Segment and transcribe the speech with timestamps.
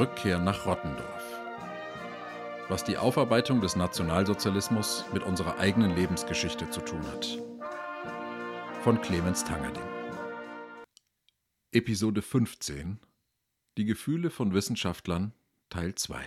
[0.00, 1.40] Rückkehr nach Rottendorf.
[2.68, 7.38] Was die Aufarbeitung des Nationalsozialismus mit unserer eigenen Lebensgeschichte zu tun hat.
[8.82, 9.82] Von Clemens Tangerding.
[11.72, 12.98] Episode 15
[13.78, 15.32] Die Gefühle von Wissenschaftlern
[15.68, 16.24] Teil 2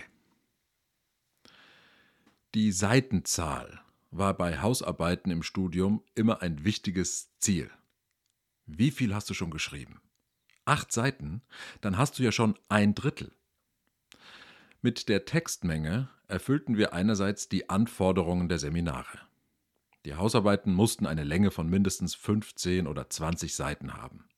[2.54, 3.83] Die Seitenzahl
[4.16, 7.70] war bei Hausarbeiten im Studium immer ein wichtiges Ziel.
[8.66, 10.00] Wie viel hast du schon geschrieben?
[10.64, 11.42] Acht Seiten?
[11.80, 13.32] Dann hast du ja schon ein Drittel.
[14.82, 19.20] Mit der Textmenge erfüllten wir einerseits die Anforderungen der Seminare.
[20.04, 24.28] Die Hausarbeiten mussten eine Länge von mindestens 15 oder 20 Seiten haben.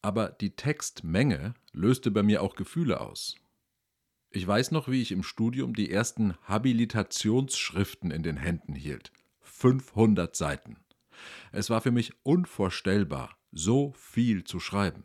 [0.00, 3.36] Aber die Textmenge löste bei mir auch Gefühle aus.
[4.36, 9.12] Ich weiß noch, wie ich im Studium die ersten Habilitationsschriften in den Händen hielt.
[9.42, 10.76] 500 Seiten.
[11.52, 15.04] Es war für mich unvorstellbar, so viel zu schreiben.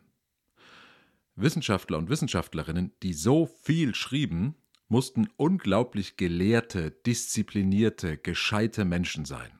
[1.36, 4.56] Wissenschaftler und Wissenschaftlerinnen, die so viel schrieben,
[4.88, 9.52] mussten unglaublich gelehrte, disziplinierte, gescheite Menschen sein.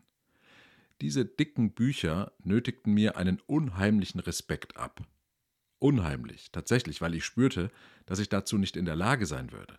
[1.01, 5.07] Diese dicken Bücher nötigten mir einen unheimlichen Respekt ab.
[5.81, 7.71] Unheimlich, tatsächlich, weil ich spürte,
[8.05, 9.79] dass ich dazu nicht in der Lage sein würde.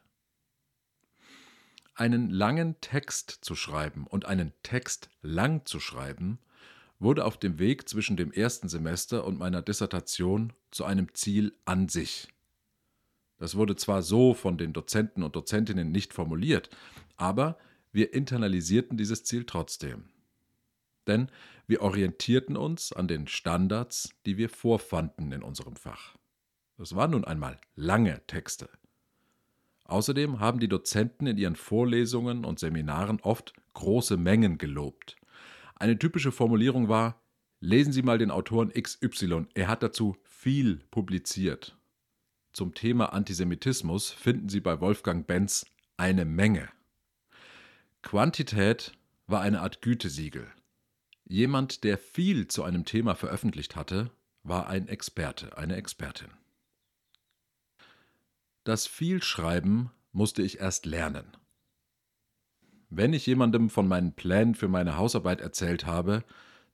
[1.94, 6.40] Einen langen Text zu schreiben und einen Text lang zu schreiben,
[6.98, 11.88] wurde auf dem Weg zwischen dem ersten Semester und meiner Dissertation zu einem Ziel an
[11.88, 12.28] sich.
[13.38, 16.72] Das wurde zwar so von den Dozenten und Dozentinnen nicht formuliert,
[17.16, 17.60] aber
[17.92, 20.10] wir internalisierten dieses Ziel trotzdem.
[21.08, 21.30] Denn
[21.68, 26.16] wir orientierten uns an den Standards, die wir vorfanden in unserem Fach.
[26.78, 28.70] Das waren nun einmal lange Texte.
[29.86, 35.18] Außerdem haben die Dozenten in ihren Vorlesungen und Seminaren oft große Mengen gelobt.
[35.76, 37.22] Eine typische Formulierung war,
[37.60, 41.78] lesen Sie mal den Autoren XY, er hat dazu viel publiziert.
[42.54, 45.66] Zum Thema Antisemitismus finden Sie bei Wolfgang Benz
[45.98, 46.70] eine Menge.
[48.02, 48.94] Quantität
[49.28, 50.48] war eine Art Gütesiegel.
[51.32, 54.12] Jemand, der viel zu einem Thema veröffentlicht hatte,
[54.44, 56.28] war ein Experte, eine Expertin.
[58.66, 61.24] Das Vielschreiben musste ich erst lernen.
[62.90, 66.26] Wenn ich jemandem von meinen Plänen für meine Hausarbeit erzählt habe,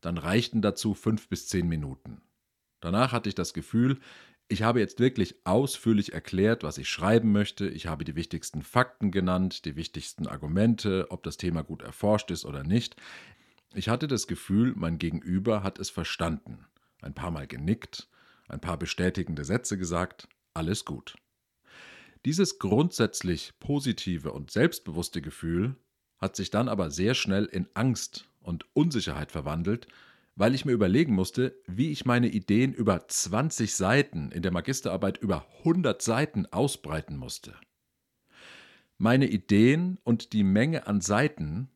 [0.02, 2.24] dann reichten dazu fünf bis zehn Minuten.
[2.80, 4.00] Danach hatte ich das Gefühl,
[4.48, 7.68] ich habe jetzt wirklich ausführlich erklärt, was ich schreiben möchte.
[7.68, 12.44] Ich habe die wichtigsten Fakten genannt, die wichtigsten Argumente, ob das Thema gut erforscht ist
[12.44, 12.96] oder nicht.
[13.74, 16.66] Ich hatte das Gefühl, mein Gegenüber hat es verstanden.
[17.02, 18.08] Ein paar Mal genickt,
[18.48, 21.16] ein paar bestätigende Sätze gesagt, alles gut.
[22.26, 25.76] Dieses grundsätzlich positive und selbstbewusste Gefühl
[26.18, 29.88] hat sich dann aber sehr schnell in Angst und Unsicherheit verwandelt,
[30.36, 35.18] weil ich mir überlegen musste, wie ich meine Ideen über 20 Seiten in der Magisterarbeit
[35.18, 37.56] über 100 Seiten ausbreiten musste.
[38.98, 41.70] Meine Ideen und die Menge an Seiten,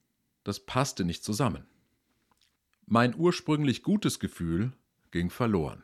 [0.44, 1.66] das passte nicht zusammen.
[2.94, 4.74] Mein ursprünglich gutes Gefühl
[5.12, 5.82] ging verloren.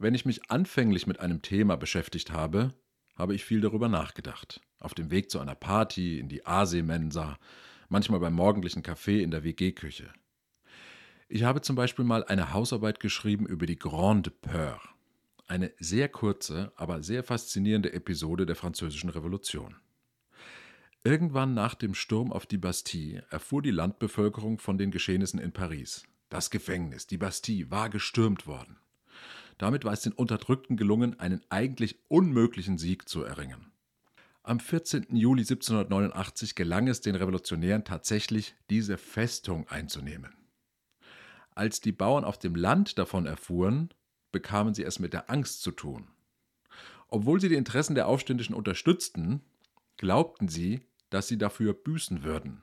[0.00, 2.74] Wenn ich mich anfänglich mit einem Thema beschäftigt habe,
[3.14, 4.60] habe ich viel darüber nachgedacht.
[4.80, 7.38] Auf dem Weg zu einer Party, in die Aseemensa,
[7.88, 10.12] manchmal beim morgendlichen Kaffee in der WG-Küche.
[11.28, 14.80] Ich habe zum Beispiel mal eine Hausarbeit geschrieben über die Grande Peur,
[15.46, 19.76] eine sehr kurze, aber sehr faszinierende Episode der Französischen Revolution.
[21.04, 26.04] Irgendwann nach dem Sturm auf die Bastille erfuhr die Landbevölkerung von den Geschehnissen in Paris.
[26.28, 28.78] Das Gefängnis, die Bastille, war gestürmt worden.
[29.58, 33.72] Damit war es den Unterdrückten gelungen, einen eigentlich unmöglichen Sieg zu erringen.
[34.42, 35.16] Am 14.
[35.16, 40.32] Juli 1789 gelang es den Revolutionären tatsächlich, diese Festung einzunehmen.
[41.54, 43.92] Als die Bauern auf dem Land davon erfuhren,
[44.30, 46.08] bekamen sie es mit der Angst zu tun.
[47.08, 49.40] Obwohl sie die Interessen der Aufständischen unterstützten,
[49.96, 52.62] glaubten sie, dass sie dafür büßen würden.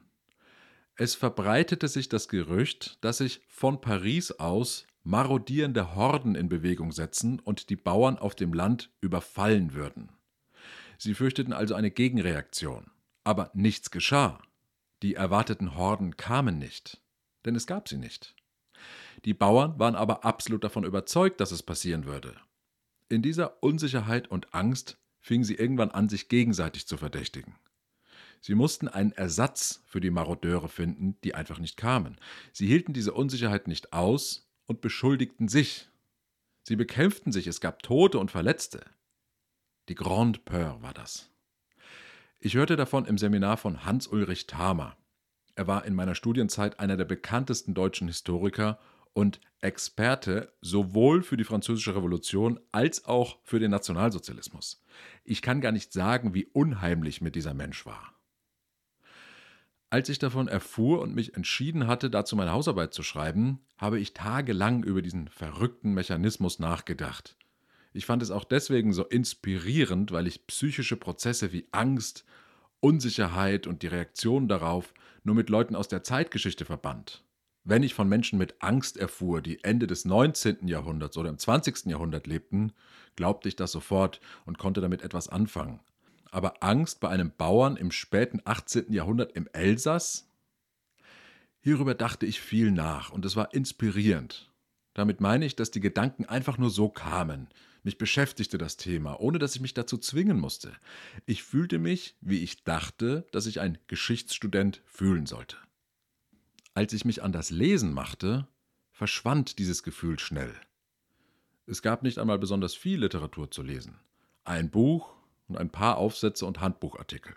[0.95, 7.39] Es verbreitete sich das Gerücht, dass sich von Paris aus marodierende Horden in Bewegung setzen
[7.39, 10.09] und die Bauern auf dem Land überfallen würden.
[10.97, 12.91] Sie fürchteten also eine Gegenreaktion.
[13.25, 14.41] Aber nichts geschah.
[15.01, 17.01] Die erwarteten Horden kamen nicht,
[17.45, 18.35] denn es gab sie nicht.
[19.25, 22.35] Die Bauern waren aber absolut davon überzeugt, dass es passieren würde.
[23.09, 27.55] In dieser Unsicherheit und Angst fingen sie irgendwann an, sich gegenseitig zu verdächtigen.
[28.45, 32.17] Sie mussten einen Ersatz für die Marodeure finden, die einfach nicht kamen.
[32.51, 35.87] Sie hielten diese Unsicherheit nicht aus und beschuldigten sich.
[36.63, 38.83] Sie bekämpften sich, es gab Tote und Verletzte.
[39.87, 41.29] Die Grande Peur war das.
[42.41, 44.97] Ich hörte davon im Seminar von Hans-Ulrich Thamer.
[45.55, 48.77] Er war in meiner Studienzeit einer der bekanntesten deutschen Historiker
[49.13, 54.83] und Experte sowohl für die Französische Revolution als auch für den Nationalsozialismus.
[55.23, 58.12] Ich kann gar nicht sagen, wie unheimlich mir dieser Mensch war.
[59.93, 64.15] Als ich davon erfuhr und mich entschieden hatte, dazu meine Hausarbeit zu schreiben, habe ich
[64.15, 67.37] tagelang über diesen verrückten Mechanismus nachgedacht.
[67.93, 72.25] Ich fand es auch deswegen so inspirierend, weil ich psychische Prozesse wie Angst,
[72.79, 77.23] Unsicherheit und die Reaktion darauf nur mit Leuten aus der Zeitgeschichte verband.
[77.63, 80.67] Wenn ich von Menschen mit Angst erfuhr, die Ende des 19.
[80.67, 81.85] Jahrhunderts oder im 20.
[81.85, 82.73] Jahrhundert lebten,
[83.15, 85.81] glaubte ich das sofort und konnte damit etwas anfangen.
[86.33, 88.91] Aber Angst bei einem Bauern im späten 18.
[88.91, 90.27] Jahrhundert im Elsass?
[91.59, 94.51] Hierüber dachte ich viel nach und es war inspirierend.
[94.95, 97.49] Damit meine ich, dass die Gedanken einfach nur so kamen.
[97.83, 100.73] Mich beschäftigte das Thema, ohne dass ich mich dazu zwingen musste.
[101.27, 105.57] Ich fühlte mich, wie ich dachte, dass ich ein Geschichtsstudent fühlen sollte.
[106.73, 108.47] Als ich mich an das Lesen machte,
[108.91, 110.55] verschwand dieses Gefühl schnell.
[111.67, 113.99] Es gab nicht einmal besonders viel Literatur zu lesen.
[114.45, 115.13] Ein Buch
[115.53, 117.35] und ein paar Aufsätze und Handbuchartikel.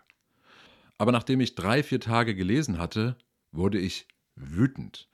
[0.98, 3.16] Aber nachdem ich drei, vier Tage gelesen hatte,
[3.52, 5.08] wurde ich wütend.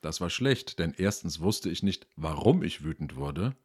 [0.00, 3.56] Das war schlecht, denn erstens wusste ich nicht, warum ich wütend wurde,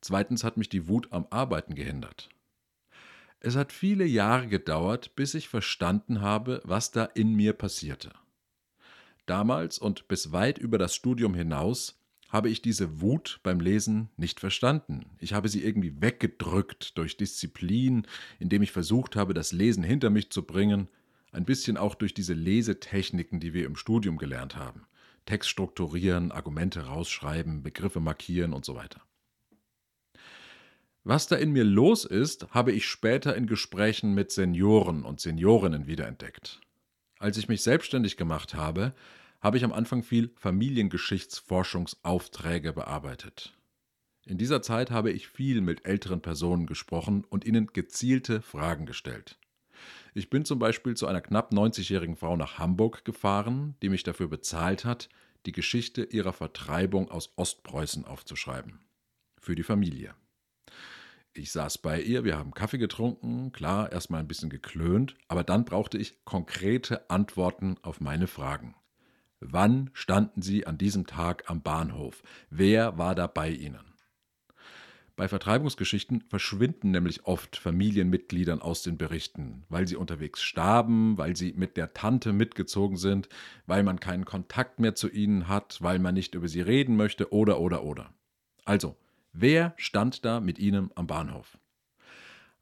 [0.00, 2.28] zweitens hat mich die Wut am Arbeiten gehindert.
[3.38, 8.10] Es hat viele Jahre gedauert, bis ich verstanden habe, was da in mir passierte.
[9.26, 12.00] Damals und bis weit über das Studium hinaus
[12.36, 15.06] habe ich diese Wut beim Lesen nicht verstanden.
[15.18, 18.06] Ich habe sie irgendwie weggedrückt durch Disziplin,
[18.38, 20.88] indem ich versucht habe, das Lesen hinter mich zu bringen,
[21.32, 24.82] ein bisschen auch durch diese Lesetechniken, die wir im Studium gelernt haben.
[25.24, 29.00] Text strukturieren, Argumente rausschreiben, Begriffe markieren und so weiter.
[31.04, 35.86] Was da in mir los ist, habe ich später in Gesprächen mit Senioren und Seniorinnen
[35.86, 36.60] wiederentdeckt.
[37.18, 38.92] Als ich mich selbstständig gemacht habe,
[39.46, 43.56] habe ich am Anfang viel Familiengeschichtsforschungsaufträge bearbeitet.
[44.24, 49.38] In dieser Zeit habe ich viel mit älteren Personen gesprochen und ihnen gezielte Fragen gestellt.
[50.14, 54.26] Ich bin zum Beispiel zu einer knapp 90-jährigen Frau nach Hamburg gefahren, die mich dafür
[54.26, 55.08] bezahlt hat,
[55.46, 58.80] die Geschichte ihrer Vertreibung aus Ostpreußen aufzuschreiben.
[59.40, 60.16] Für die Familie.
[61.34, 65.64] Ich saß bei ihr, wir haben Kaffee getrunken, klar, erstmal ein bisschen geklönt, aber dann
[65.64, 68.74] brauchte ich konkrete Antworten auf meine Fragen.
[69.40, 72.22] Wann standen Sie an diesem Tag am Bahnhof?
[72.50, 73.94] Wer war da bei Ihnen?
[75.14, 81.54] Bei Vertreibungsgeschichten verschwinden nämlich oft Familienmitgliedern aus den Berichten, weil sie unterwegs starben, weil sie
[81.54, 83.30] mit der Tante mitgezogen sind,
[83.66, 87.32] weil man keinen Kontakt mehr zu ihnen hat, weil man nicht über sie reden möchte
[87.32, 88.12] oder oder oder.
[88.66, 88.96] Also,
[89.38, 91.58] Wer stand da mit Ihnen am Bahnhof?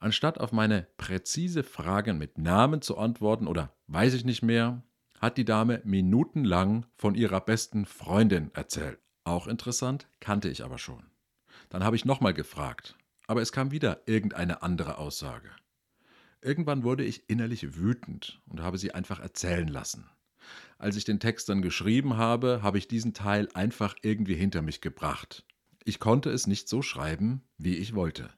[0.01, 4.83] Anstatt auf meine präzise Fragen mit Namen zu antworten oder weiß ich nicht mehr,
[5.25, 9.01] hat die Dame minutenlang von ihrer besten Freundin erzählt.
[9.25, 11.03] Auch interessant, kannte ich aber schon.
[11.71, 15.51] Dann habe ich nochmal gefragt, aber es kam wieder irgendeine andere Aussage.
[16.43, 20.09] Irgendwann wurde ich innerlich wütend und habe sie einfach erzählen lassen.
[20.79, 24.83] Als ich den Text dann geschrieben habe, habe ich diesen Teil einfach irgendwie hinter mich
[24.83, 25.45] gebracht
[25.85, 28.31] ich konnte es nicht so schreiben, wie ich wollte.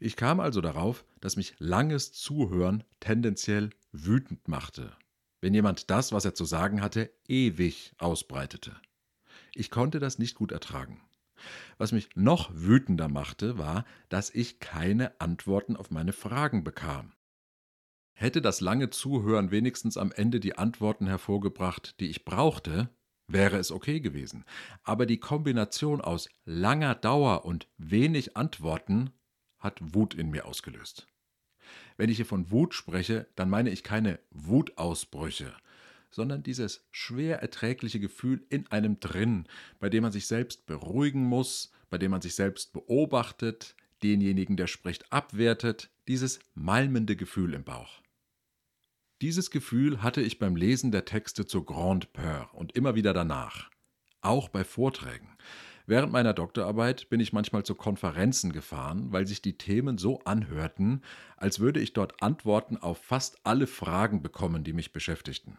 [0.00, 4.96] Ich kam also darauf, dass mich langes Zuhören tendenziell wütend machte,
[5.44, 8.74] wenn jemand das, was er zu sagen hatte, ewig ausbreitete.
[9.54, 11.02] Ich konnte das nicht gut ertragen.
[11.76, 17.12] Was mich noch wütender machte, war, dass ich keine Antworten auf meine Fragen bekam.
[18.14, 22.88] Hätte das lange Zuhören wenigstens am Ende die Antworten hervorgebracht, die ich brauchte,
[23.26, 24.46] wäre es okay gewesen.
[24.82, 29.10] Aber die Kombination aus langer Dauer und wenig Antworten
[29.58, 31.06] hat Wut in mir ausgelöst.
[31.96, 35.54] Wenn ich hier von Wut spreche, dann meine ich keine Wutausbrüche,
[36.10, 39.46] sondern dieses schwer erträgliche Gefühl in einem drin,
[39.80, 44.66] bei dem man sich selbst beruhigen muss, bei dem man sich selbst beobachtet, denjenigen, der
[44.66, 48.02] spricht, abwertet, dieses malmende Gefühl im Bauch.
[49.22, 53.70] Dieses Gefühl hatte ich beim Lesen der Texte zur Grande Peur und immer wieder danach.
[54.20, 55.28] Auch bei Vorträgen.
[55.86, 61.02] Während meiner Doktorarbeit bin ich manchmal zu Konferenzen gefahren, weil sich die Themen so anhörten,
[61.36, 65.58] als würde ich dort Antworten auf fast alle Fragen bekommen, die mich beschäftigten.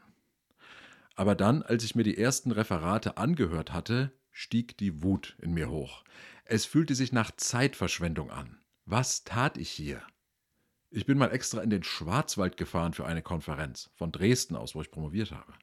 [1.15, 5.69] Aber dann, als ich mir die ersten Referate angehört hatte, stieg die Wut in mir
[5.69, 6.03] hoch.
[6.43, 8.57] Es fühlte sich nach Zeitverschwendung an.
[8.85, 10.01] Was tat ich hier?
[10.89, 14.81] Ich bin mal extra in den Schwarzwald gefahren für eine Konferenz, von Dresden aus, wo
[14.81, 15.53] ich promoviert habe.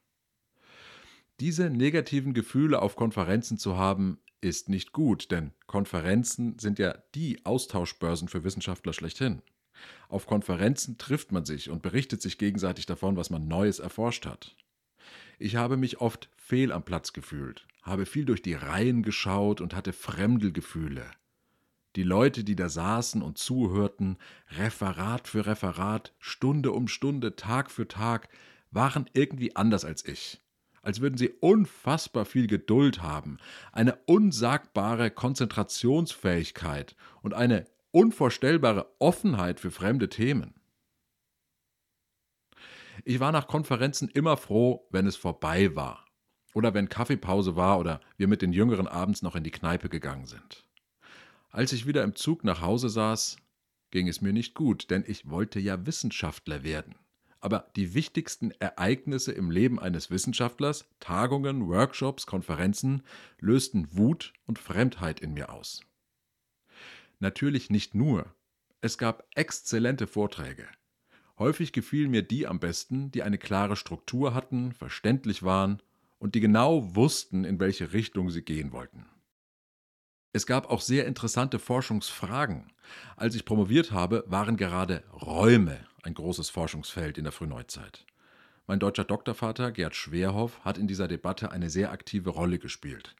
[1.40, 7.44] Diese negativen Gefühle auf Konferenzen zu haben, ist nicht gut, denn Konferenzen sind ja die
[7.46, 9.40] Austauschbörsen für Wissenschaftler schlechthin.
[10.08, 14.54] Auf Konferenzen trifft man sich und berichtet sich gegenseitig davon, was man Neues erforscht hat.
[15.38, 19.74] Ich habe mich oft fehl am Platz gefühlt, habe viel durch die Reihen geschaut und
[19.74, 21.06] hatte Fremdelgefühle.
[21.96, 24.16] Die Leute, die da saßen und zuhörten,
[24.50, 28.28] Referat für Referat, Stunde um Stunde, Tag für Tag,
[28.70, 30.40] waren irgendwie anders als ich.
[30.82, 33.38] Als würden sie unfassbar viel Geduld haben,
[33.70, 40.54] eine unsagbare Konzentrationsfähigkeit und eine unvorstellbare Offenheit für fremde Themen.
[43.04, 46.04] Ich war nach Konferenzen immer froh, wenn es vorbei war.
[46.54, 50.26] Oder wenn Kaffeepause war oder wir mit den Jüngeren abends noch in die Kneipe gegangen
[50.26, 50.66] sind.
[51.50, 53.36] Als ich wieder im Zug nach Hause saß,
[53.90, 56.94] ging es mir nicht gut, denn ich wollte ja Wissenschaftler werden.
[57.42, 63.02] Aber die wichtigsten Ereignisse im Leben eines Wissenschaftlers, Tagungen, Workshops, Konferenzen,
[63.40, 65.82] lösten Wut und Fremdheit in mir aus.
[67.18, 68.32] Natürlich nicht nur.
[68.80, 70.66] Es gab exzellente Vorträge.
[71.36, 75.82] Häufig gefielen mir die am besten, die eine klare Struktur hatten, verständlich waren
[76.20, 79.06] und die genau wussten, in welche Richtung sie gehen wollten.
[80.34, 82.72] Es gab auch sehr interessante Forschungsfragen.
[83.16, 88.06] Als ich promoviert habe, waren gerade Räume ein großes Forschungsfeld in der Frühneuzeit.
[88.66, 93.14] Mein deutscher Doktorvater Gerd Schwerhoff hat in dieser Debatte eine sehr aktive Rolle gespielt.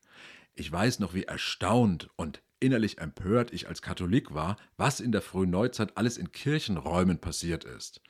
[0.55, 5.23] Ich weiß noch, wie erstaunt und innerlich empört ich als Katholik war, was in der
[5.23, 8.01] frühen Neuzeit alles in Kirchenräumen passiert ist.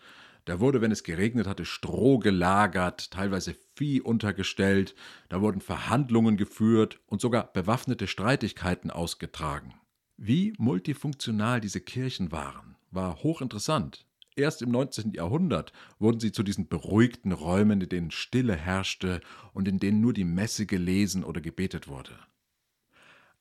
[0.45, 4.95] Da wurde, wenn es geregnet hatte, Stroh gelagert, teilweise Vieh untergestellt,
[5.29, 9.75] da wurden Verhandlungen geführt und sogar bewaffnete Streitigkeiten ausgetragen.
[10.17, 14.05] Wie multifunktional diese Kirchen waren, war hochinteressant.
[14.35, 15.13] Erst im 19.
[15.13, 19.21] Jahrhundert wurden sie zu diesen beruhigten Räumen, in denen Stille herrschte
[19.53, 22.19] und in denen nur die Messe gelesen oder gebetet wurde.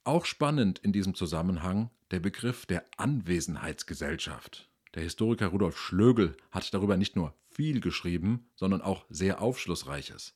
[0.04, 4.68] Auch spannend in diesem Zusammenhang der Begriff der Anwesenheitsgesellschaft.
[4.94, 10.34] Der Historiker Rudolf Schlögel hat darüber nicht nur viel geschrieben, sondern auch sehr Aufschlussreiches.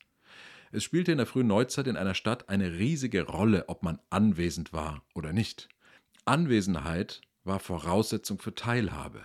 [0.72, 4.72] Es spielte in der frühen Neuzeit in einer Stadt eine riesige Rolle, ob man anwesend
[4.72, 5.68] war oder nicht.
[6.24, 9.22] Anwesenheit war Voraussetzung für Teilhabe.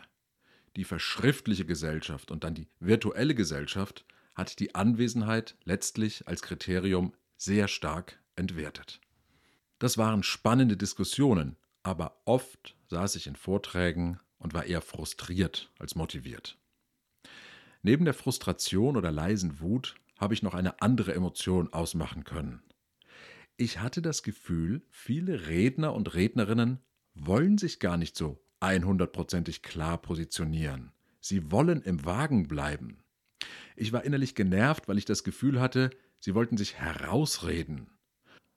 [0.75, 7.67] Die verschriftliche Gesellschaft und dann die virtuelle Gesellschaft hat die Anwesenheit letztlich als Kriterium sehr
[7.67, 9.01] stark entwertet.
[9.79, 15.95] Das waren spannende Diskussionen, aber oft saß ich in Vorträgen und war eher frustriert als
[15.95, 16.57] motiviert.
[17.83, 22.62] Neben der Frustration oder leisen Wut habe ich noch eine andere Emotion ausmachen können.
[23.57, 26.79] Ich hatte das Gefühl, viele Redner und Rednerinnen
[27.13, 30.91] wollen sich gar nicht so 100%ig klar positionieren.
[31.19, 33.03] Sie wollen im Wagen bleiben.
[33.75, 37.89] Ich war innerlich genervt, weil ich das Gefühl hatte, sie wollten sich herausreden.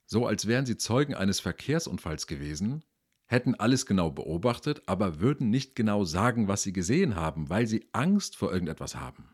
[0.06, 2.84] So als wären sie Zeugen eines Verkehrsunfalls gewesen,
[3.26, 7.88] hätten alles genau beobachtet, aber würden nicht genau sagen, was sie gesehen haben, weil sie
[7.92, 9.28] Angst vor irgendetwas haben.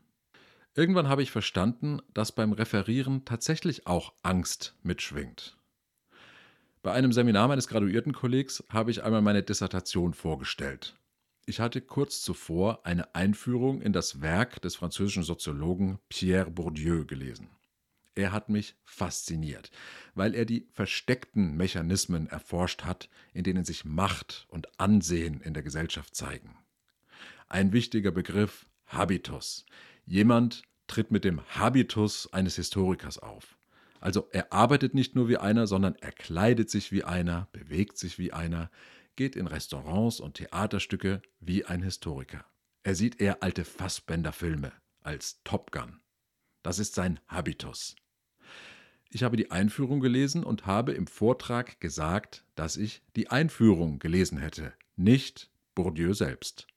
[0.74, 5.56] Irgendwann habe ich verstanden, dass beim Referieren tatsächlich auch Angst mitschwingt.
[6.82, 10.96] Bei einem Seminar meines Graduiertenkollegs habe ich einmal meine Dissertation vorgestellt.
[11.44, 17.50] Ich hatte kurz zuvor eine Einführung in das Werk des französischen Soziologen Pierre Bourdieu gelesen.
[18.14, 19.70] Er hat mich fasziniert,
[20.14, 25.62] weil er die versteckten Mechanismen erforscht hat, in denen sich Macht und Ansehen in der
[25.62, 26.58] Gesellschaft zeigen.
[27.48, 29.64] Ein wichtiger Begriff Habitus.
[30.04, 33.56] Jemand tritt mit dem Habitus eines Historikers auf.
[34.00, 38.18] Also er arbeitet nicht nur wie einer, sondern er kleidet sich wie einer, bewegt sich
[38.18, 38.70] wie einer,
[39.14, 42.44] geht in Restaurants und Theaterstücke wie ein Historiker.
[42.82, 46.00] Er sieht eher alte Fassbänderfilme als Top Gun.
[46.62, 47.96] Das ist sein Habitus.
[49.10, 54.38] Ich habe die Einführung gelesen und habe im Vortrag gesagt, dass ich die Einführung gelesen
[54.38, 56.68] hätte, nicht Bourdieu selbst.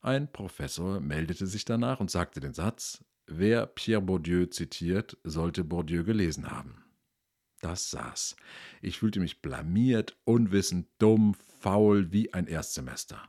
[0.00, 6.04] Ein Professor meldete sich danach und sagte den Satz, wer Pierre Bourdieu zitiert, sollte Bourdieu
[6.04, 6.84] gelesen haben.
[7.60, 8.36] Das saß.
[8.80, 13.22] Ich fühlte mich blamiert, unwissend, dumm, faul wie ein Erstsemester.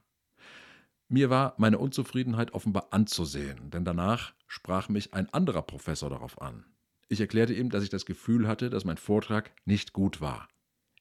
[1.10, 6.65] Mir war meine Unzufriedenheit offenbar anzusehen, denn danach sprach mich ein anderer Professor darauf an.
[7.08, 10.50] Ich erklärte ihm, dass ich das Gefühl hatte, dass mein Vortrag nicht gut war.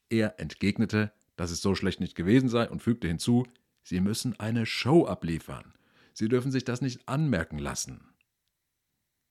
[0.08, 3.44] Er entgegnete, dass es so schlecht nicht gewesen sei und fügte hinzu,
[3.82, 5.74] Sie müssen eine Show abliefern.
[6.12, 8.14] Sie dürfen sich das nicht anmerken lassen.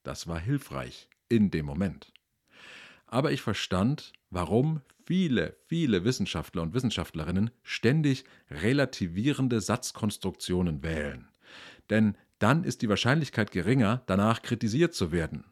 [0.03, 2.11] Das war hilfreich in dem Moment.
[3.07, 11.29] Aber ich verstand, warum viele, viele Wissenschaftler und Wissenschaftlerinnen ständig relativierende Satzkonstruktionen wählen.
[11.89, 15.45] Denn dann ist die Wahrscheinlichkeit geringer, danach kritisiert zu werden.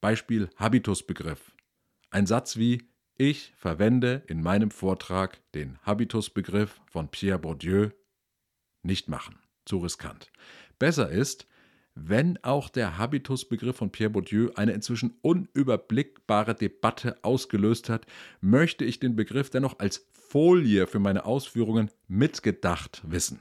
[0.00, 1.52] Beispiel Habitusbegriff.
[2.10, 7.90] Ein Satz wie Ich verwende in meinem Vortrag den Habitusbegriff von Pierre Bourdieu
[8.82, 9.38] nicht machen.
[9.64, 10.32] Zu riskant.
[10.80, 11.46] Besser ist,
[11.94, 18.06] wenn auch der Habitusbegriff von Pierre Bourdieu eine inzwischen unüberblickbare Debatte ausgelöst hat,
[18.40, 23.40] möchte ich den Begriff dennoch als Folie für meine Ausführungen mitgedacht wissen.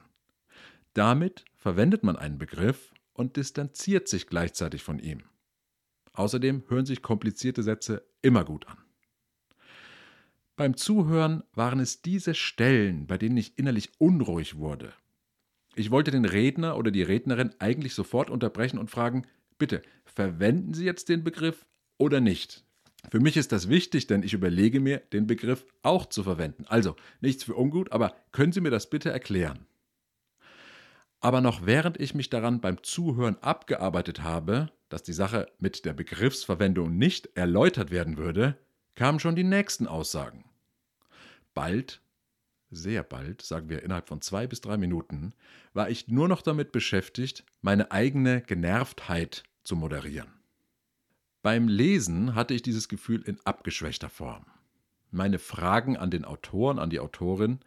[0.94, 5.22] Damit verwendet man einen Begriff und distanziert sich gleichzeitig von ihm.
[6.14, 8.78] Außerdem hören sich komplizierte Sätze immer gut an.
[10.58, 14.92] Beim Zuhören waren es diese Stellen, bei denen ich innerlich unruhig wurde.
[15.76, 19.26] Ich wollte den Redner oder die Rednerin eigentlich sofort unterbrechen und fragen,
[19.58, 21.66] bitte, verwenden Sie jetzt den Begriff
[21.98, 22.66] oder nicht?
[23.10, 26.66] Für mich ist das wichtig, denn ich überlege mir, den Begriff auch zu verwenden.
[26.68, 29.66] Also, nichts für ungut, aber können Sie mir das bitte erklären?
[31.22, 35.94] Aber noch während ich mich daran beim Zuhören abgearbeitet habe, dass die Sache mit der
[35.94, 38.58] Begriffsverwendung nicht erläutert werden würde,
[38.96, 40.46] kamen schon die nächsten Aussagen.
[41.54, 42.02] Bald,
[42.72, 45.34] sehr bald, sagen wir innerhalb von zwei bis drei Minuten,
[45.74, 50.34] war ich nur noch damit beschäftigt, meine eigene Genervtheit zu moderieren.
[51.44, 54.46] Beim Lesen hatte ich dieses Gefühl in abgeschwächter Form.
[55.12, 57.60] Meine Fragen an den Autoren, an die Autorin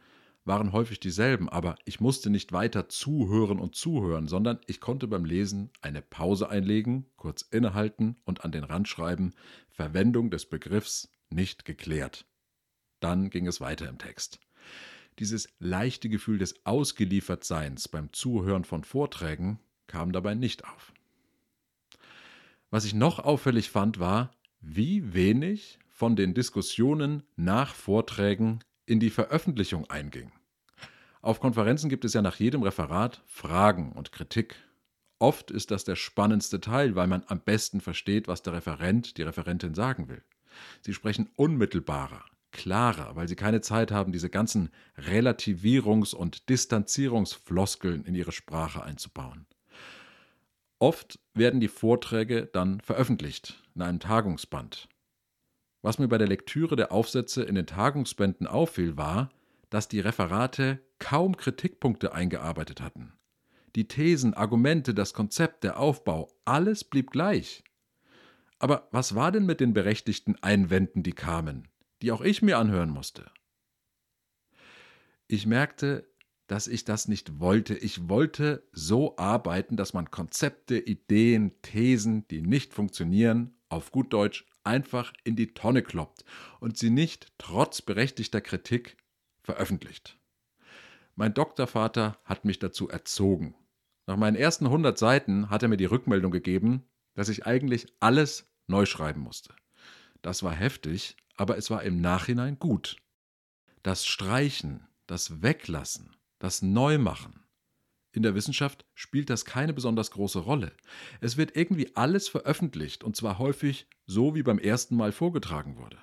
[0.44, 5.24] waren häufig dieselben, aber ich musste nicht weiter zuhören und zuhören, sondern ich konnte beim
[5.24, 9.32] Lesen eine Pause einlegen, kurz innehalten und an den Rand schreiben
[9.70, 12.26] Verwendung des Begriffs nicht geklärt.
[13.00, 14.38] Dann ging es weiter im Text.
[15.18, 20.92] Dieses leichte Gefühl des Ausgeliefertseins beim Zuhören von Vorträgen kam dabei nicht auf.
[22.70, 29.10] Was ich noch auffällig fand, war, wie wenig von den Diskussionen nach Vorträgen in die
[29.10, 30.32] Veröffentlichung einging.
[31.22, 34.56] Auf Konferenzen gibt es ja nach jedem Referat Fragen und Kritik.
[35.18, 39.22] Oft ist das der spannendste Teil, weil man am besten versteht, was der Referent, die
[39.22, 40.22] Referentin sagen will.
[40.82, 48.14] Sie sprechen unmittelbarer, klarer, weil sie keine Zeit haben, diese ganzen Relativierungs- und Distanzierungsfloskeln in
[48.14, 49.46] ihre Sprache einzubauen.
[50.78, 54.88] Oft werden die Vorträge dann veröffentlicht in einem Tagungsband.
[55.84, 59.28] Was mir bei der Lektüre der Aufsätze in den Tagungsbänden auffiel, war,
[59.68, 63.12] dass die Referate kaum Kritikpunkte eingearbeitet hatten.
[63.76, 67.64] Die Thesen, Argumente, das Konzept, der Aufbau, alles blieb gleich.
[68.58, 71.68] Aber was war denn mit den berechtigten Einwänden, die kamen,
[72.00, 73.26] die auch ich mir anhören musste?
[75.28, 76.08] Ich merkte,
[76.46, 77.74] dass ich das nicht wollte.
[77.74, 84.46] Ich wollte so arbeiten, dass man Konzepte, Ideen, Thesen, die nicht funktionieren, auf gut Deutsch
[84.64, 86.24] einfach in die Tonne kloppt
[86.60, 88.96] und sie nicht trotz berechtigter Kritik
[89.42, 90.18] veröffentlicht.
[91.14, 93.54] Mein Doktorvater hat mich dazu erzogen.
[94.06, 98.50] Nach meinen ersten 100 Seiten hat er mir die Rückmeldung gegeben, dass ich eigentlich alles
[98.66, 99.54] neu schreiben musste.
[100.22, 102.96] Das war heftig, aber es war im Nachhinein gut.
[103.82, 107.43] Das Streichen, das Weglassen, das Neumachen,
[108.14, 110.72] in der Wissenschaft spielt das keine besonders große Rolle.
[111.20, 115.98] Es wird irgendwie alles veröffentlicht und zwar häufig so, wie beim ersten Mal vorgetragen wurde.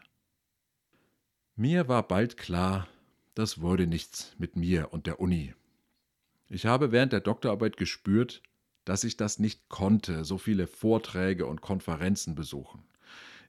[1.55, 2.87] Mir war bald klar,
[3.33, 5.53] das wurde nichts mit mir und der Uni.
[6.49, 8.41] Ich habe während der Doktorarbeit gespürt,
[8.83, 12.83] dass ich das nicht konnte, so viele Vorträge und Konferenzen besuchen.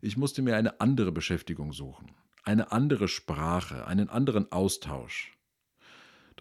[0.01, 2.13] Ich musste mir eine andere Beschäftigung suchen,
[2.45, 5.33] eine andere Sprache, einen anderen Austausch.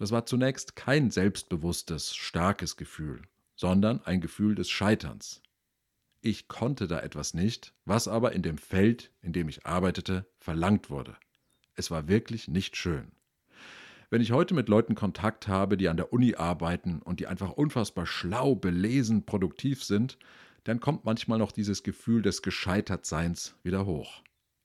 [0.02, 3.22] Das war zunächst kein selbstbewusstes, starkes Gefühl,
[3.54, 5.42] sondern ein Gefühl des Scheiterns.
[6.20, 10.90] Ich konnte da etwas nicht, was aber in dem Feld, in dem ich arbeitete, verlangt
[10.90, 11.16] wurde.
[11.76, 13.12] Es war wirklich nicht schön.
[14.10, 17.52] Wenn ich heute mit Leuten Kontakt habe, die an der Uni arbeiten und die einfach
[17.52, 20.18] unfassbar schlau, belesen, produktiv sind,
[20.64, 24.24] dann kommt manchmal noch dieses Gefühl des Gescheitertseins wieder hoch.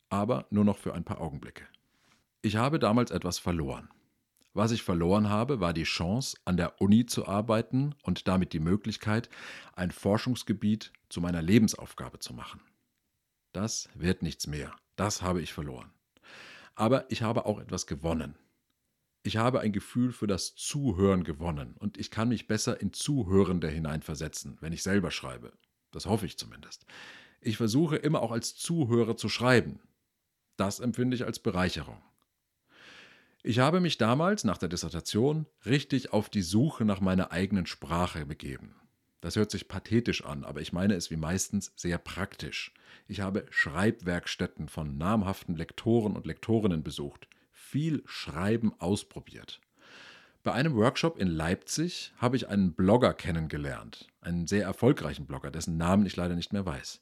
[0.09, 1.67] Aber nur noch für ein paar Augenblicke.
[2.41, 3.87] Ich habe damals etwas verloren.
[4.57, 8.59] Was ich verloren habe, war die Chance, an der Uni zu arbeiten und damit die
[8.59, 9.29] Möglichkeit,
[9.75, 12.59] ein Forschungsgebiet zu meiner Lebensaufgabe zu machen.
[13.53, 14.75] Das wird nichts mehr.
[14.95, 15.91] Das habe ich verloren.
[16.73, 18.33] Aber ich habe auch etwas gewonnen.
[19.21, 23.69] Ich habe ein Gefühl für das Zuhören gewonnen und ich kann mich besser in Zuhörende
[23.69, 25.53] hineinversetzen, wenn ich selber schreibe.
[25.91, 26.87] Das hoffe ich zumindest.
[27.41, 29.81] Ich versuche immer auch als Zuhörer zu schreiben.
[30.55, 32.01] Das empfinde ich als Bereicherung.
[33.47, 38.25] Ich habe mich damals nach der Dissertation richtig auf die Suche nach meiner eigenen Sprache
[38.25, 38.75] begeben.
[39.21, 42.73] Das hört sich pathetisch an, aber ich meine es wie meistens sehr praktisch.
[43.07, 49.61] Ich habe Schreibwerkstätten von namhaften Lektoren und Lektorinnen besucht, viel Schreiben ausprobiert.
[50.43, 55.77] Bei einem Workshop in Leipzig habe ich einen Blogger kennengelernt, einen sehr erfolgreichen Blogger, dessen
[55.77, 56.99] Namen ich leider nicht mehr weiß.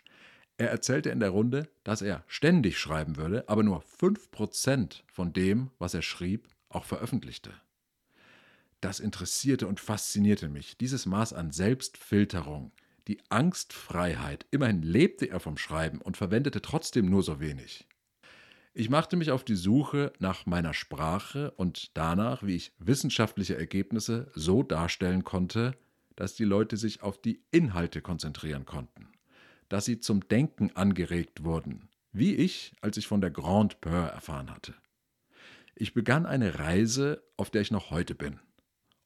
[0.58, 5.72] Er erzählte in der Runde, dass er ständig schreiben würde, aber nur 5% von dem,
[5.80, 7.54] was er schrieb, auch veröffentlichte.
[8.80, 12.72] Das interessierte und faszinierte mich, dieses Maß an Selbstfilterung,
[13.08, 14.46] die Angstfreiheit.
[14.52, 17.88] Immerhin lebte er vom Schreiben und verwendete trotzdem nur so wenig.
[18.74, 24.30] Ich machte mich auf die Suche nach meiner Sprache und danach, wie ich wissenschaftliche Ergebnisse
[24.36, 25.78] so darstellen konnte,
[26.16, 29.08] dass die Leute sich auf die Inhalte konzentrieren konnten,
[29.76, 34.50] dass sie zum Denken angeregt wurden, wie ich, als ich von der Grande Peur erfahren
[34.50, 34.74] hatte.
[35.76, 38.40] Ich begann eine Reise, auf der ich noch heute bin.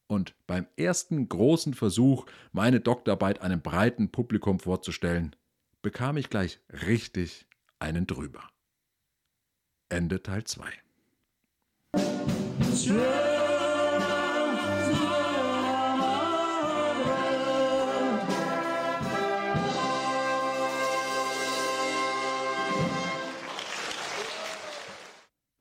[0.06, 5.36] Und beim ersten großen Versuch, meine Doktorarbeit einem breiten Publikum vorzustellen,
[5.82, 7.48] bekam ich gleich richtig
[7.80, 8.48] einen drüber.
[9.90, 10.72] Ende Teil 2.